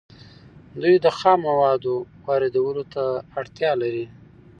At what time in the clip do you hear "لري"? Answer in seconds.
3.81-4.05